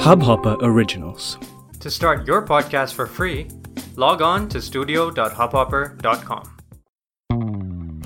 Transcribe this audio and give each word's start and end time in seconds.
Hubhopper 0.00 0.56
Originals. 0.62 1.38
To 1.80 1.90
start 1.90 2.26
your 2.26 2.46
podcast 2.46 2.94
for 2.94 3.06
free, 3.06 3.48
log 3.96 4.22
on 4.22 4.48
to 4.48 4.62
studio.hubhopper.com. 4.62 6.56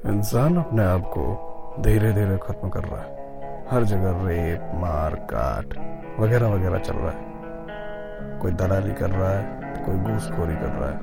इंसान 0.09 0.57
अपने 0.57 0.83
आप 0.83 1.01
को 1.01 1.23
धीरे 1.79 2.13
धीरे 2.13 2.37
खत्म 2.37 2.69
कर 2.69 2.83
रहा 2.83 3.01
है। 3.01 3.19
हर 3.71 3.83
जगह 3.83 4.27
रेप, 4.27 4.71
मार, 4.75 5.15
काट, 5.15 5.65
वगैरह 6.19 6.47
वगैरह 6.47 6.77
चल 6.77 6.93
रहा 6.93 7.11
है। 7.11 7.25
कोई 8.39 8.51
दलाली 8.51 8.93
कर 8.93 9.09
रहा 9.09 9.29
है 9.29 9.73
तो 9.73 9.85
कोई 9.85 9.95
घूसखोरी 9.95 10.55
कर 10.55 10.69
रहा 10.69 10.89
है। 10.89 10.97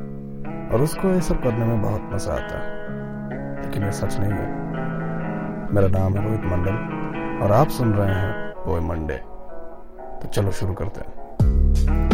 और 0.69 0.80
उसको 0.80 1.09
ये 1.09 1.20
सब 1.20 1.42
करने 1.42 1.65
में 1.65 1.82
बहुत 1.82 2.10
मज़ा 2.12 2.32
आता 2.32 2.59
है। 2.59 2.77
लेकिन 3.62 3.84
ये 3.84 3.92
सच 3.92 4.19
नहीं 4.20 4.32
है। 4.32 4.66
मेरा 5.74 5.88
नाम 5.88 6.15
है 6.15 6.24
रोहित 6.24 6.45
मंडल, 6.45 6.74
और 7.43 7.52
आप 7.52 7.68
सुन 7.68 7.95
रहे 7.95 8.15
हैं 8.15 8.54
ओए 8.54 8.80
मंडे। 8.80 9.20
तो 10.23 10.29
चलो 10.29 10.51
शुरू 10.51 10.73
करते 10.73 11.01
हैं। 11.01 12.05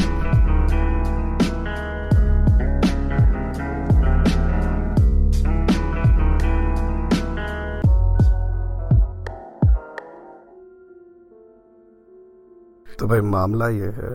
भाई, 13.13 13.21
मामला 13.21 13.69
ये 13.69 13.87
है 13.87 14.11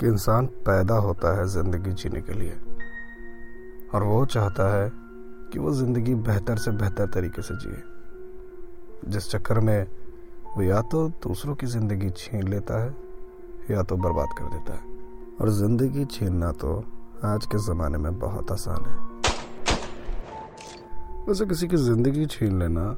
कि 0.00 0.06
इंसान 0.06 0.46
पैदा 0.46 0.94
होता 0.94 1.38
है 1.38 1.46
ज़िंदगी 1.46 1.92
जीने 1.92 2.20
के 2.20 2.32
लिए। 2.32 2.52
और 3.94 4.02
वो 4.02 4.24
चाहता 4.26 4.68
है 4.74 4.90
कि 5.52 5.58
वो 5.58 5.72
ज़िंदगी 5.72 6.14
बेहतर 6.28 6.56
से 6.56 6.70
बेहतर 6.70 7.06
तरीके 7.06 7.42
से 7.42 7.54
जिए। 7.56 9.10
जिस 9.10 9.28
चक्कर 9.30 9.60
में 9.60 9.86
वो 10.56 10.62
या 10.62 10.80
तो 10.82 11.08
दूसरों 11.22 11.54
की 11.54 11.66
ज़िंदगी 11.66 12.10
छीन 12.10 12.48
लेता 12.48 12.82
है, 12.84 12.94
या 13.70 13.82
तो 13.82 13.96
बर्बाद 13.96 14.38
कर 14.38 14.44
देता 14.44 14.72
है। 14.72 15.36
और 15.40 15.50
ज़िंदगी 15.50 16.04
छीनना 16.04 16.52
तो 16.52 16.78
आज 17.24 17.46
के 17.46 17.58
ज़माने 17.58 17.98
में 17.98 18.18
बहुत 18.18 18.52
आसान 18.52 18.84
है। 18.84 18.96
वैसे 21.28 21.46
किसी 21.46 21.68
की 21.68 21.76
ज़िंदगी 21.76 22.26
छीन 22.26 22.58
लेना, 22.58 22.88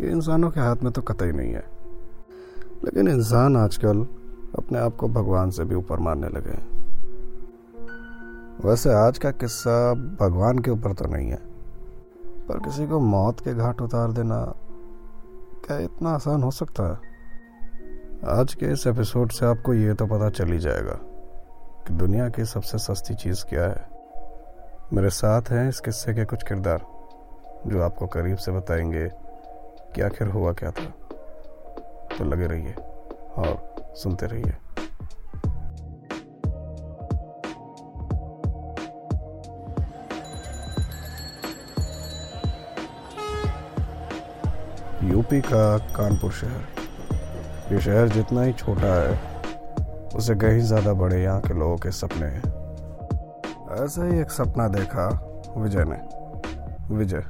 ये 0.00 0.10
इंसानों 0.10 0.50
के 0.50 0.60
हाथ 0.60 0.76
में 0.76 0.92
तो 0.92 1.02
कतई 1.02 1.32
नहीं 1.32 1.52
है। 1.52 1.64
लेकिन 2.84 3.08
इंसान 3.08 3.56
आजकल 3.56 4.06
अपने 4.54 4.78
आप 4.78 4.96
को 4.96 5.08
भगवान 5.08 5.50
से 5.50 5.64
भी 5.64 5.74
ऊपर 5.74 5.98
मानने 5.98 6.28
लगे। 6.28 6.56
वैसे 8.68 8.92
आज 8.94 9.18
का 9.18 9.30
किस्सा 9.30 9.94
भगवान 9.94 10.58
के 10.58 10.70
ऊपर 10.70 10.92
तो 10.92 11.06
नहीं 11.06 11.30
है, 11.30 11.38
पर 12.48 12.58
किसी 12.58 12.86
को 12.86 13.00
मौत 13.00 13.40
के 13.40 13.54
घाट 13.54 13.80
उतार 13.80 14.12
देना 14.12 14.44
क्या 15.66 15.78
इतना 15.78 16.10
आसान 16.10 16.42
हो 16.42 16.50
सकता 16.50 16.92
है? 16.92 17.14
आज 18.28 18.54
के 18.54 18.66
इस 18.66 18.86
एपिसोड 18.86 19.30
से 19.30 19.46
आपको 19.46 19.74
ये 19.74 19.94
तो 19.94 20.06
पता 20.06 20.30
चल 20.30 20.52
ही 20.52 20.58
जाएगा 20.58 20.98
कि 21.86 21.94
दुनिया 21.94 22.28
की 22.28 22.44
सबसे 22.44 22.78
सस्ती 22.78 23.14
चीज़ 23.14 23.44
क्या 23.44 23.64
है। 23.64 23.88
मेरे 24.92 25.10
साथ 25.10 25.42
हैं 25.42 25.68
इस 25.68 25.80
किस्से 25.80 26.14
के 26.14 26.24
कुछ 26.24 26.42
किरदार, 26.42 26.86
जो 27.66 27.82
आपको 27.82 28.06
करीब 28.06 28.36
से 28.36 28.52
बताएँगे 28.52 29.08
कि 29.94 30.02
आखिर 30.02 30.28
हुआ 30.28 30.52
क्या 30.52 30.70
था। 30.70 30.84
तो 32.18 32.24
लगे 32.24 32.46
रहिए, 32.46 32.72
और 33.36 33.73
सुनते 33.94 34.26
रहिए। 34.26 34.54
यूपी 45.04 45.40
का 45.42 45.76
कानपुर 45.96 46.32
शहर। 46.32 47.72
ये 47.72 47.80
शहर 47.80 48.08
जितना 48.08 48.42
ही 48.42 48.52
छोटा 48.52 48.94
है, 48.94 49.12
उसे 50.16 50.34
कहीं 50.36 50.60
ज़्यादा 50.60 50.92
बड़े 50.94 51.22
यहाँ 51.22 51.40
के 51.40 51.54
लोगों 51.54 51.76
के 51.76 51.90
सपने 51.92 52.26
हैं। 52.26 52.42
ऐसा 53.84 54.04
ही 54.04 54.20
एक 54.20 54.30
सपना 54.30 54.68
देखा 54.68 55.06
विजय 55.56 55.84
ने। 55.84 55.96
विजय, 56.94 57.24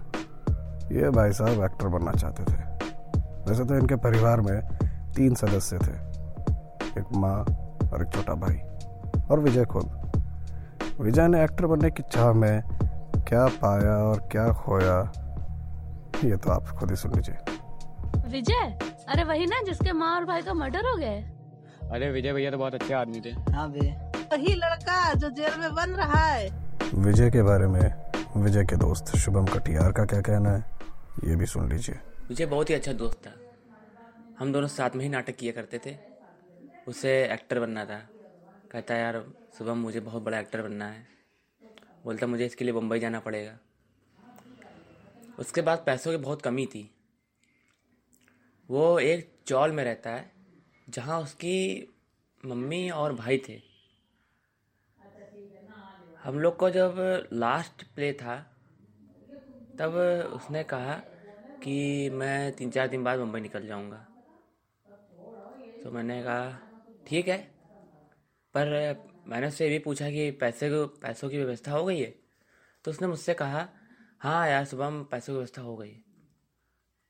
ये 0.92 1.10
भाई 1.10 1.32
साहब 1.32 1.62
एक्टर 1.64 1.88
बनना 1.88 2.12
चाहते 2.12 2.44
थे। 2.44 2.56
वैसे 3.48 3.64
तो 3.64 3.76
इनके 3.76 3.96
परिवार 3.98 4.40
में 4.40 4.60
तीन 5.16 5.34
सदस्य 5.34 5.78
थे। 5.78 6.13
एक 6.98 7.12
माँ 7.16 7.36
और 7.92 8.02
एक 8.02 8.12
छोटा 8.14 8.34
भाई 8.34 8.56
और 9.30 9.40
विजय 9.40 9.64
खुद। 9.64 11.00
विजय 11.00 11.28
ने 11.28 11.42
एक्टर 11.44 11.66
बनने 11.66 11.90
की 11.90 12.02
चाह 12.12 12.32
में 12.32 12.62
क्या 13.28 13.46
पाया 13.62 13.96
और 13.98 14.18
क्या 14.32 14.52
खोया 14.54 14.98
ये 16.24 16.36
तो 16.36 16.50
आप 16.50 16.68
खुद 16.78 16.90
ही 16.90 16.96
सुन 16.96 17.14
लीजिए। 17.14 17.34
विजय 18.30 18.78
अरे 19.08 19.24
वही 19.24 19.46
ना 19.46 19.60
जिसके 19.62 19.92
माँ 19.92 20.14
और 20.16 20.24
भाई 20.24 20.42
का 20.42 20.54
मर्डर 20.54 20.88
हो 20.88 20.96
गया। 20.96 21.90
अरे 21.94 22.10
विजय 22.10 22.32
भैया 22.32 22.50
तो 22.50 22.58
बहुत 22.58 22.74
अच्छे 22.74 22.94
आदमी 22.94 23.20
थे। 23.20 23.30
हाँ 23.52 23.70
बे 23.72 23.90
वही 24.32 24.54
लड़का 24.54 25.12
जो 25.14 25.30
जेल 25.30 25.58
में 25.60 25.74
बन 25.74 25.90
रहा 25.90 26.24
है। 26.24 26.48
विजय 26.94 27.30
के 27.30 27.42
बारे 27.42 27.66
में 27.66 27.80
विजय 28.36 28.64
के 28.64 28.76
दोस्त 28.76 29.16
शुभम 29.16 29.46
कटियार 29.46 29.92
का 29.92 30.04
क्या 30.04 30.20
कहना 30.20 30.50
है 30.50 30.64
ये 31.24 31.36
भी 31.36 31.46
सुन 31.46 31.68
लीजिए। 31.68 31.98
विजय 32.28 32.46
बहुत 32.46 32.70
ही 32.70 32.74
अच्छा 32.74 32.92
दोस्त 32.92 33.18
था। 33.26 33.32
हम 34.38 34.52
दोनों 34.52 34.68
साथ 34.68 34.96
में 34.96 35.02
ही 35.04 35.10
नाटक 35.10 35.36
किया 35.36 35.52
करते 35.52 35.78
थे। 35.86 35.96
उसे 36.88 37.32
एक्टर 37.32 37.60
बनना 37.60 37.84
था। 37.84 38.10
कहता 38.70 38.94
यार, 38.94 39.32
सुबह 39.58 39.74
मुझे 39.74 40.00
बहुत 40.00 40.22
बड़ा 40.22 40.40
एक्टर 40.40 40.62
बनना 40.62 40.88
है। 40.88 41.06
बोलता, 42.04 42.26
मुझे 42.26 42.46
इसके 42.46 42.64
लिए 42.64 42.74
मुंबई 42.74 42.98
जाना 42.98 43.20
पड़ेगा। 43.20 43.58
उसके 45.38 45.62
बाद 45.62 45.82
पैसों 45.86 46.10
की 46.10 46.16
बहुत 46.16 46.42
कमी 46.42 46.66
थी। 46.66 46.94
वो 48.70 48.98
एक 48.98 49.38
चौल 49.46 49.72
में 49.72 49.84
रहता 49.84 50.10
है, 50.10 50.32
जहाँ 50.88 51.20
उसकी 51.20 51.88
मम्मी 52.46 52.90
और 52.90 53.12
भाई 53.12 53.42
थे। 53.48 53.62
हम 56.24 56.40
लोग 56.40 56.56
को 56.56 56.70
जब 56.70 56.94
लास्ट 57.32 57.84
प्ले 57.94 58.12
था, 58.12 58.56
तब 59.78 59.94
उसने 60.32 60.64
कहा 60.64 60.94
कि, 61.62 62.10
मैं 62.10 62.52
तीन 62.52 62.70
चार 62.70 62.88
दिन 62.88 63.04
बाद 63.04 63.18
मुंबई 63.18 63.40
निकल 63.40 63.66
जाऊँगा। 63.66 64.06
तो 65.82 65.90
मैंने 65.90 66.22
कहा 66.22 66.70
ठीक 67.06 67.28
है। 67.28 67.38
पर 68.54 68.68
मैंने 69.28 69.46
उससे 69.46 69.68
भी 69.68 69.78
पूछा 69.78 70.10
कि 70.10 70.30
पैसे 70.30 70.70
को, 70.70 70.86
पैसों 70.86 71.28
की 71.28 71.38
व्यवस्था 71.38 71.72
हो 71.72 71.84
गई 71.84 72.00
है? 72.00 72.14
तो 72.84 72.90
उसने 72.90 73.08
मुझसे 73.08 73.34
कहा 73.34 73.68
हाँ 74.20 74.48
यार, 74.48 74.64
सुबह 74.64 74.90
में 74.90 75.04
पैसों 75.04 75.32
की 75.32 75.36
व्यवस्था 75.36 75.62
हो 75.62 75.76
गई 75.76 75.96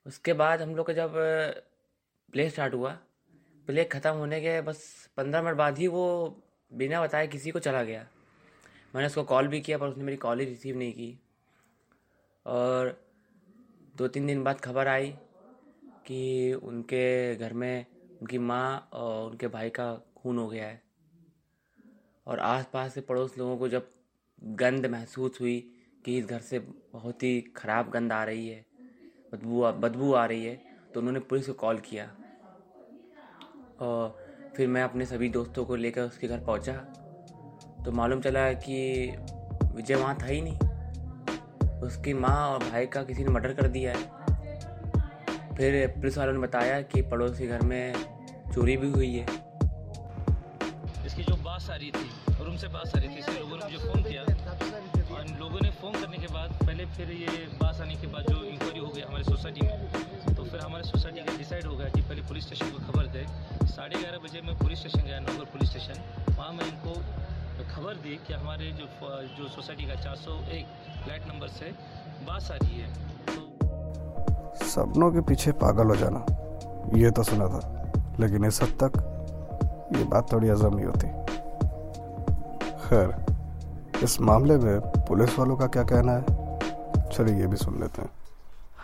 उसके 0.07 0.33
बाद 0.33 0.63
हम 0.63 0.75
लोग 0.77 0.87
का 0.87 0.93
जब 0.93 1.13
प्ले 2.33 2.49
स्टार्ट 2.51 2.75
हुआ 2.75 2.91
प्ले 3.69 3.85
ख़त्म 3.85 4.11
होने 4.11 4.41
के 4.41 4.61
बस 4.61 4.81
पंद्रह 5.17 5.43
मिनट 5.43 5.57
बाद 5.57 5.79
ही 5.79 5.87
वो 5.87 6.05
बिना 6.71 7.01
बताए 7.03 7.27
किसी 7.27 7.51
को 7.51 7.59
चला 7.59 7.83
गया। 7.83 8.07
मैंने 8.95 9.07
उसको 9.07 9.23
कॉल 9.25 9.49
भी 9.49 9.61
किया, 9.61 9.79
पर 9.79 9.89
उसने 9.89 10.05
मेरी 10.05 10.17
कॉल 10.17 10.41
ही 10.41 10.47
रिसीव 10.47 10.77
नहीं 10.77 10.93
की। 10.93 11.19
और 12.47 13.01
दो 13.97 14.09
तीन 14.09 14.27
दिन 14.27 14.43
बाद 14.45 14.61
खबर 14.61 14.89
आई 14.89 15.11
कि 16.07 16.53
उनके 16.55 17.37
घर 17.37 17.53
में 17.53 17.87
उनकी 18.21 18.39
माँ 18.39 18.89
और 18.93 19.31
उनके 19.31 19.49
भाई 19.49 19.71
का 19.71 19.95
खून 20.17 20.39
हो 20.39 20.49
गया 20.49 20.67
है। 20.67 20.83
और 22.27 22.39
आसपास 22.41 22.95
के 22.95 23.01
पड़ोस 23.01 23.39
लोगों 23.39 23.57
को 23.57 23.69
जब 23.69 23.89
गंद 24.43 24.87
महसूस 24.87 25.39
हुई 25.41 25.59
कि 26.05 26.17
इस 26.19 26.27
घर 26.27 26.41
से 26.41 26.59
बहुत 26.93 27.23
ही 27.23 27.41
ख़राब 27.57 27.91
गंद 27.91 28.13
आ 28.13 28.23
रही 28.25 28.49
है, 28.49 28.65
बदबू 29.33 29.63
बदबू 29.81 30.13
आ 30.13 30.25
रही 30.27 30.45
है 30.45 30.61
तो 30.95 31.01
उन्होंने 31.01 31.21
पुलिस 31.21 31.47
को 31.47 31.53
कॉल 31.53 31.79
किया। 31.79 32.11
और 33.81 34.17
फिर 34.57 34.69
मैं 34.69 34.83
अपने 34.83 35.07
सभी 35.07 35.29
दोस्तों 35.29 35.65
को 35.65 35.77
लेकर 35.77 36.03
उसके 36.03 36.29
घर 36.29 36.41
पहुँचा। 36.41 36.73
तो 37.85 37.93
मालूम 37.93 38.21
चला 38.21 38.53
कि 38.53 39.17
विजय 39.75 39.95
वहाँ 39.95 40.17
था 40.23 40.27
ही 40.27 40.41
नहीं। 40.41 41.81
उसकी 41.81 42.13
माँ 42.15 42.37
और 42.49 42.65
भाई 42.65 42.87
का 42.87 43.03
किसी 43.05 43.25
ने 43.25 43.31
मर्डर 43.31 43.55
कर 43.55 43.69
दिया 43.69 43.93
है। 43.93 44.24
फिर 45.57 45.87
पुलिस 45.89 46.17
वालों 46.19 46.33
ने 46.33 46.39
बताया 46.41 46.81
कि 46.83 47.03
पड़ोसी 47.11 47.47
घर 47.47 47.61
में 47.63 47.95
चोरी 48.55 48.77
भी 48.77 48.89
हुई 48.91 49.13
है। 49.15 49.27
इसकी 51.07 51.23
जो 51.23 51.37
बात 51.45 51.71
आ 51.71 51.75
रही 51.75 51.91
थी, 51.91 52.09
रूम 52.45 52.57
से 52.57 52.69
बात 52.69 52.97
आ 52.97 52.99
रही 52.99 53.09
थी 53.09 53.19
इसलिए 53.19 53.39
लोगों 53.39 53.57
ने 53.57 53.65
मुझे 53.65 53.79
फ़ोन 53.87 54.03
किया। 54.03 54.23
और 55.15 55.27
लोगों 55.41 55.61
ने 55.63 55.71
फ़ोन 55.81 55.93
करने 55.93 56.19
के 56.19 56.33
बाद 56.35 56.51
पहले 56.65 56.87
फिर 56.97 57.11
ये 57.13 57.47
बात 57.61 57.81
आने 57.81 57.95
के 57.97 58.07
बाद 58.07 58.31
जो 58.31 58.43
इंक्वायरी 58.45 58.81
हो 58.81 58.89
गई 58.89 59.03
हमारे 59.03 59.25
सोसाइटी 59.25 59.67
में 59.67 60.35
तो 60.35 60.45
फिर 60.45 60.61
हमारे 60.61 60.85
सोसाइटी 60.85 61.21
का 61.21 61.37
डिसाइड 61.37 61.65
हो 61.67 61.77
गया 61.77 61.89
कि 61.89 62.01
पहले 62.03 62.23
पुलिस 62.29 62.45
स्टेशन 62.45 62.71
को 62.71 62.79
खबर 62.87 63.07
दे। 63.15 63.25
साढ़े 63.69 63.99
ग्यारह 63.99 64.19
बजे 64.25 64.41
मैं 64.43 64.57
पुलिस 64.59 64.79
स्टेशन 64.79 65.07
गया, 65.07 65.21
नौगर 65.21 65.45
पुलिस 65.55 65.71
स्टेशन 65.71 66.03
वहाँ 66.31 66.53
मैं 66.53 66.67
इनको 66.67 66.95
खबर 67.75 67.95
दी 68.03 68.19
कि 68.27 68.33
हमारे 68.35 68.71
जो 68.73 68.87
जो 69.39 69.49
सोसाइटी 69.49 69.87
का 69.87 69.95
चार 70.03 70.17
सौ 70.19 70.33
एक 70.53 70.67
फ्लैट 71.05 71.27
नंबर 71.29 71.49
से 71.59 71.73
बात 72.27 72.51
आ 72.51 72.57
रही 72.57 72.81
है। 72.81 72.89
तो 73.27 73.44
सपनों 74.57 75.13
के 75.13 75.21
पीछे 75.21 75.53
पागल 75.53 75.87
हो 75.87 75.97
जाना। 75.97 76.25
ये 76.97 77.11
तो 77.11 77.23
सुना 77.23 77.47
था, 77.49 77.61
लेकिन 78.21 78.45
इस 78.45 78.63
हद 78.63 78.79
तक 78.83 78.93
ये 79.97 80.05
बात 80.05 80.33
थोड़ी 80.33 80.49
अजम 80.49 80.75
नहीं 80.75 80.87
होती। 80.87 81.09
खैर, 82.89 83.15
इस 84.05 84.21
मामले 84.21 84.57
में 84.57 84.81
पुलिस 84.81 85.39
वालों 85.39 85.57
का 85.57 85.67
क्या 85.67 85.83
कहना 85.83 86.13
है? 86.13 87.09
चलिए 87.11 87.41
ये 87.41 87.47
भी 87.47 87.57
सुन 87.57 87.81
लेते 87.81 88.03
हैं। 88.03 88.11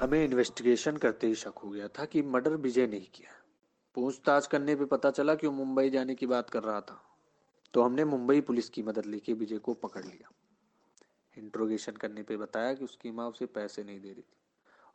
हमें 0.00 0.24
इन्वेस्टिगेशन 0.24 0.96
करते 0.96 1.26
ही 1.26 1.34
शक 1.34 1.58
हो 1.64 1.70
गया 1.70 1.88
था 1.88 2.04
कि 2.04 2.22
मर्डर 2.22 2.54
विजय 2.56 2.86
नहीं 2.86 3.06
किया। 3.14 3.30
पूछताछ 3.94 4.46
करने 4.46 4.74
पे 4.74 4.84
पता 4.84 5.10
चला 5.10 5.34
कि 5.34 5.46
वो 5.46 5.52
मुंबई 5.52 5.90
जाने 5.90 6.14
की 6.14 6.26
बात 6.26 6.50
कर 6.50 6.62
रहा 6.62 6.80
था। 6.80 7.00
तो 7.74 7.82
हमने 7.82 8.04
मुंबई 8.04 8.40
पुलिस 8.40 8.68
की 8.68 8.82
मदद 8.82 9.06
लेके 9.06 9.32
विजय 9.32 9.58
को 9.58 9.74
पकड़ 9.74 10.04
लिया। 10.04 10.30
इंट्रोगेशन 11.38 11.92
करने 11.92 12.22
पे 12.22 12.36
बताया 12.36 12.74
कि 12.74 12.84
उसकी 12.84 13.10
माँ 13.10 13.26
उसे 13.26 13.46
पैसे 13.46 13.84
नहीं 13.84 14.00
दे 14.00 14.08
रही 14.08 14.22
थी। 14.22 14.39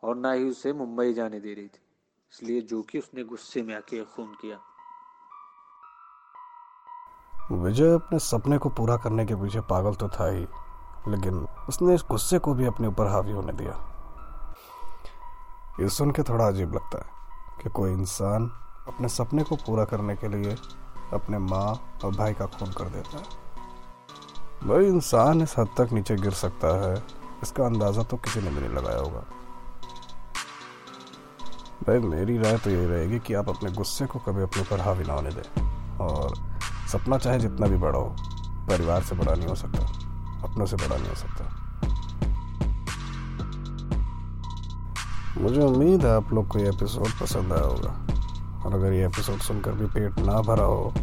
और 0.03 0.15
ना 0.15 0.31
ही 0.31 0.49
उसे 0.49 0.73
मुंबई 0.73 1.13
जाने 1.13 1.39
दे 1.39 1.53
रही 1.53 1.67
थी। 1.67 1.81
इसलिए 2.33 2.61
जो 2.63 2.81
कि 2.81 2.99
उसने 2.99 3.23
गुस्से 3.23 3.61
में 3.63 3.75
आके 3.75 4.03
खून 4.05 4.33
किया। 4.41 4.59
विजय 7.53 7.93
अपने 7.93 8.19
सपने 8.19 8.57
को 8.57 8.69
पूरा 8.71 8.95
करने 8.97 9.25
के 9.25 9.35
पीछे 9.35 9.61
पागल 9.63 9.95
तो 9.95 10.07
था 10.09 10.29
ही, 10.29 10.45
लेकिन 11.07 11.45
उसने 11.69 11.95
इस 11.95 12.03
गुस्से 12.09 12.39
को 12.39 12.53
भी 12.53 12.65
अपने 12.65 12.87
ऊपर 12.87 13.07
हावी 13.07 13.31
होने 13.31 13.53
दिया। 13.53 13.73
ये 15.79 15.89
सुन 15.89 16.11
के 16.11 16.23
थोड़ा 16.23 16.47
अजीब 16.47 16.73
लगता 16.73 16.97
है 16.97 17.63
कि 17.63 17.69
कोई 17.69 17.91
इंसान 17.91 18.51
अपने 18.87 19.07
सपने 19.09 19.43
को 19.43 19.55
पूरा 19.57 19.85
करने 19.85 20.15
के 20.15 20.27
लिए 20.27 20.55
अपने 21.13 21.37
माँ 21.39 21.67
और 22.03 22.15
भाई 22.15 22.33
का 22.33 22.45
खून 22.47 22.71
कर 22.73 22.89
देता 22.89 23.17
है। 23.17 24.67
भाई 24.67 24.85
इंसान 24.85 25.41
इस 25.41 25.57
हद 25.59 25.69
तक 25.77 25.93
नीचे 25.93 26.15
गिर 26.15 26.33
सकता 26.33 26.67
है, 26.81 26.95
इसका 27.43 27.65
अंदाज़ा 27.65 28.03
तो 28.03 28.17
किसी 28.17 28.41
ने 28.41 28.49
भी 28.49 28.59
नहीं 28.59 28.69
लगाया 28.69 28.99
होगा। 28.99 29.25
भाई, 31.87 31.99
मेरी 31.99 32.37
राय 32.37 32.57
तो 32.57 32.69
यही 32.69 32.85
रहेगी 32.85 33.19
कि 33.19 33.33
आप 33.33 33.49
अपने 33.49 33.71
गुस्से 33.71 34.05
को 34.05 34.19
कभी 34.19 34.41
अपने 34.43 34.61
ऊपर 34.61 34.79
हावी 34.81 35.03
ना 35.03 35.13
होने 35.13 35.29
दें 35.31 35.97
और 36.01 36.33
सपना 36.91 37.17
चाहे 37.17 37.39
जितना 37.39 37.67
भी 37.67 37.77
बड़ा 37.77 37.99
हो, 37.99 38.15
परिवार 38.69 39.01
से 39.03 39.15
बड़ा 39.15 39.33
नहीं 39.33 39.47
हो 39.47 39.55
सकता, 39.55 39.85
अपनों 40.43 40.65
से 40.65 40.75
बड़ा 40.75 40.95
नहीं 40.95 41.09
हो 41.09 41.15
सकता। 41.15 41.43
मुझे 45.37 45.61
उम्मीद 45.61 46.05
है 46.05 46.15
आप 46.15 46.33
लोग 46.33 46.47
को 46.47 46.59
ये 46.59 46.69
एपिसोड 46.69 47.07
पसंद 47.21 47.53
आया 47.53 47.63
होगा। 47.63 47.89
और 48.65 48.73
अगर 48.73 48.93
ये 48.93 49.05
एपिसोड 49.05 49.39
सुनकर 49.41 49.71
भी 49.71 49.85
पेट 49.93 50.19
ना 50.19 50.41
भरा 50.41 50.63
हो 50.65 50.93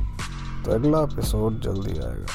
तो 0.64 0.72
अगला 0.72 1.02
एपिसोड 1.02 1.60
जल्दी 1.62 1.98
आएगा। 1.98 2.26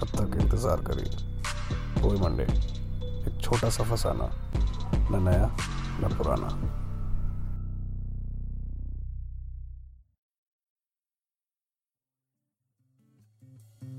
तब 0.00 0.08
तक 0.16 0.36
इंतज़ार 0.40 0.80
करिए। 0.82 2.02
कोई 2.02 2.20
मंडे, 2.20 2.42
एक 2.42 3.40
छोटा 3.42 3.70
सा 3.70 3.84
फसाना, 3.84 4.30
न 5.10 5.22
नया, 5.24 5.50
न 6.00 6.16
पुराना। 6.18 6.58